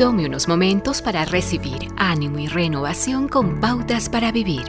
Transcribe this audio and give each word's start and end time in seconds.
Tome 0.00 0.24
unos 0.24 0.48
momentos 0.48 1.02
para 1.02 1.26
recibir 1.26 1.88
ánimo 1.98 2.38
y 2.38 2.46
renovación 2.46 3.28
con 3.28 3.60
pautas 3.60 4.08
para 4.08 4.32
vivir. 4.32 4.64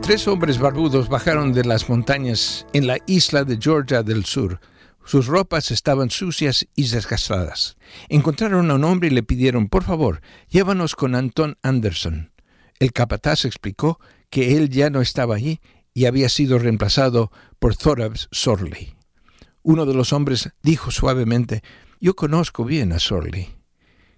Tres 0.00 0.26
hombres 0.26 0.58
barbudos 0.58 1.10
bajaron 1.10 1.52
de 1.52 1.62
las 1.62 1.86
montañas 1.86 2.66
en 2.72 2.86
la 2.86 2.96
isla 3.06 3.44
de 3.44 3.58
Georgia 3.60 4.02
del 4.02 4.24
Sur. 4.24 4.60
Sus 5.04 5.26
ropas 5.26 5.70
estaban 5.70 6.08
sucias 6.08 6.66
y 6.74 6.88
desgastadas. 6.88 7.76
Encontraron 8.08 8.70
a 8.70 8.76
un 8.76 8.84
hombre 8.84 9.08
y 9.08 9.10
le 9.10 9.22
pidieron, 9.22 9.68
por 9.68 9.84
favor, 9.84 10.22
llévanos 10.48 10.96
con 10.96 11.14
Anton 11.14 11.58
Anderson. 11.62 12.32
El 12.78 12.94
capataz 12.94 13.44
explicó 13.44 14.00
que 14.30 14.56
él 14.56 14.70
ya 14.70 14.88
no 14.88 15.02
estaba 15.02 15.34
allí 15.34 15.60
y 15.92 16.06
había 16.06 16.30
sido 16.30 16.58
reemplazado 16.58 17.30
por 17.58 17.76
Thorabs 17.76 18.30
Sorley. 18.32 18.94
Uno 19.62 19.84
de 19.84 19.92
los 19.92 20.14
hombres 20.14 20.48
dijo 20.62 20.90
suavemente, 20.90 21.62
Yo 22.00 22.16
conozco 22.16 22.64
bien 22.64 22.94
a 22.94 22.98
Sorley. 22.98 23.54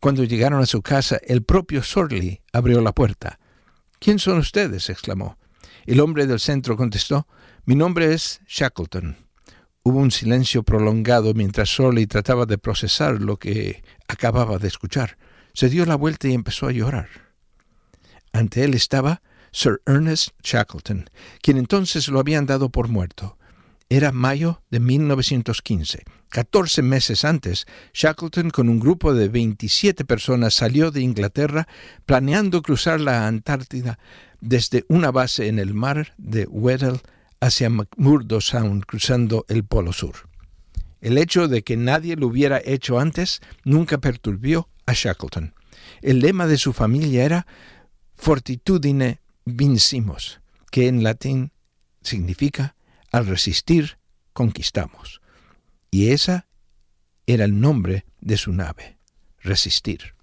Cuando 0.00 0.24
llegaron 0.24 0.62
a 0.62 0.66
su 0.66 0.80
casa, 0.80 1.18
el 1.26 1.42
propio 1.42 1.82
Sorley 1.82 2.40
abrió 2.54 2.80
la 2.80 2.92
puerta. 2.92 3.38
¿Quién 3.98 4.18
son 4.18 4.38
ustedes? 4.38 4.88
exclamó. 4.88 5.36
El 5.84 6.00
hombre 6.00 6.26
del 6.26 6.40
centro 6.40 6.74
contestó, 6.74 7.26
Mi 7.66 7.74
nombre 7.74 8.14
es 8.14 8.40
Shackleton. 8.48 9.18
Hubo 9.82 9.98
un 9.98 10.10
silencio 10.10 10.62
prolongado 10.62 11.34
mientras 11.34 11.68
Sorley 11.68 12.06
trataba 12.06 12.46
de 12.46 12.56
procesar 12.56 13.20
lo 13.20 13.36
que 13.36 13.84
acababa 14.08 14.58
de 14.58 14.68
escuchar. 14.68 15.18
Se 15.52 15.68
dio 15.68 15.84
la 15.84 15.96
vuelta 15.96 16.28
y 16.28 16.32
empezó 16.32 16.68
a 16.68 16.72
llorar. 16.72 17.08
Ante 18.32 18.64
él 18.64 18.72
estaba 18.72 19.20
Sir 19.52 19.82
Ernest 19.84 20.30
Shackleton, 20.42 21.10
quien 21.42 21.58
entonces 21.58 22.08
lo 22.08 22.20
habían 22.20 22.46
dado 22.46 22.70
por 22.70 22.88
muerto. 22.88 23.36
Era 23.92 24.12
mayo 24.12 24.62
de 24.70 24.78
1915. 24.78 26.04
Catorce 26.28 26.80
meses 26.80 27.24
antes, 27.24 27.66
Shackleton 27.92 28.50
con 28.50 28.68
un 28.68 28.78
grupo 28.78 29.14
de 29.14 29.28
27 29.28 30.04
personas 30.04 30.54
salió 30.54 30.92
de 30.92 31.00
Inglaterra 31.00 31.66
planeando 32.06 32.62
cruzar 32.62 33.00
la 33.00 33.26
Antártida 33.26 33.98
desde 34.40 34.84
una 34.86 35.10
base 35.10 35.48
en 35.48 35.58
el 35.58 35.74
mar 35.74 36.14
de 36.18 36.46
Weddell 36.46 37.00
hacia 37.40 37.68
McMurdo 37.68 38.40
Sound 38.40 38.84
cruzando 38.86 39.44
el 39.48 39.64
Polo 39.64 39.92
Sur. 39.92 40.28
El 41.00 41.18
hecho 41.18 41.48
de 41.48 41.62
que 41.62 41.76
nadie 41.76 42.14
lo 42.14 42.28
hubiera 42.28 42.62
hecho 42.64 43.00
antes 43.00 43.40
nunca 43.64 43.98
perturbió 43.98 44.68
a 44.86 44.92
Shackleton. 44.92 45.52
El 46.00 46.20
lema 46.20 46.46
de 46.46 46.58
su 46.58 46.72
familia 46.72 47.24
era 47.24 47.46
Fortitudine 48.14 49.20
vincimos, 49.44 50.40
que 50.70 50.86
en 50.86 51.02
latín 51.02 51.50
significa 52.02 52.76
al 53.10 53.26
resistir, 53.26 53.98
conquistamos. 54.32 55.20
Y 55.90 56.10
esa 56.10 56.46
era 57.26 57.44
el 57.44 57.60
nombre 57.60 58.04
de 58.20 58.36
su 58.36 58.52
nave, 58.52 58.98
resistir. 59.40 60.14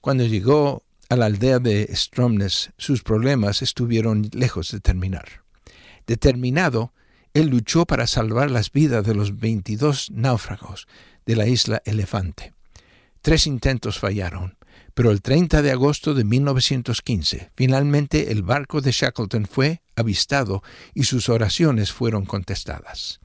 Cuando 0.00 0.24
llegó 0.24 0.82
a 1.08 1.16
la 1.16 1.26
aldea 1.26 1.58
de 1.58 1.88
Stromness, 1.94 2.70
sus 2.78 3.02
problemas 3.02 3.62
estuvieron 3.62 4.28
lejos 4.32 4.70
de 4.70 4.80
terminar. 4.80 5.42
Determinado, 6.06 6.94
él 7.34 7.48
luchó 7.48 7.86
para 7.86 8.06
salvar 8.06 8.50
las 8.50 8.72
vidas 8.72 9.04
de 9.04 9.14
los 9.14 9.38
22 9.38 10.10
náufragos 10.10 10.86
de 11.26 11.36
la 11.36 11.46
isla 11.46 11.82
Elefante. 11.84 12.54
Tres 13.22 13.46
intentos 13.46 13.98
fallaron, 13.98 14.56
pero 14.94 15.10
el 15.10 15.20
30 15.20 15.62
de 15.62 15.70
agosto 15.70 16.14
de 16.14 16.24
1915, 16.24 17.50
finalmente 17.54 18.32
el 18.32 18.42
barco 18.42 18.80
de 18.80 18.92
Shackleton 18.92 19.46
fue 19.46 19.82
avistado 20.00 20.62
y 20.94 21.04
sus 21.04 21.28
oraciones 21.28 21.92
fueron 21.92 22.26
contestadas. 22.26 23.20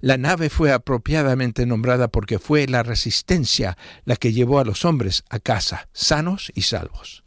La 0.00 0.16
nave 0.16 0.48
fue 0.48 0.72
apropiadamente 0.72 1.66
nombrada 1.66 2.08
porque 2.08 2.38
fue 2.38 2.66
la 2.66 2.82
resistencia 2.82 3.76
la 4.04 4.16
que 4.16 4.32
llevó 4.32 4.58
a 4.58 4.64
los 4.64 4.84
hombres 4.86 5.24
a 5.28 5.38
casa, 5.40 5.88
sanos 5.92 6.50
y 6.54 6.62
salvos. 6.62 7.22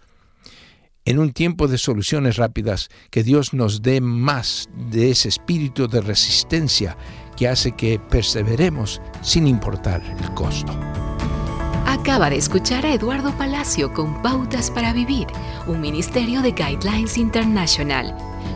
En 1.05 1.19
un 1.19 1.33
tiempo 1.33 1.67
de 1.67 1.77
soluciones 1.77 2.37
rápidas, 2.37 2.89
que 3.11 3.23
Dios 3.23 3.53
nos 3.53 3.81
dé 3.81 3.99
más 3.99 4.69
de 4.89 5.11
ese 5.11 5.27
espíritu 5.27 5.87
de 5.87 6.01
resistencia 6.01 6.97
que 7.35 7.47
hace 7.47 7.73
que 7.73 7.99
perseveremos 7.99 9.01
sin 9.21 9.45
importar 9.45 10.01
el 10.01 10.33
costo. 10.33 10.73
Acaba 11.85 12.29
de 12.29 12.37
escuchar 12.37 12.85
a 12.85 12.93
Eduardo 12.93 13.37
Palacio 13.37 13.93
con 13.93 14.21
Pautas 14.21 14.71
para 14.71 14.93
Vivir, 14.93 15.27
un 15.67 15.81
ministerio 15.81 16.41
de 16.41 16.51
Guidelines 16.51 17.17
International. 17.17 18.32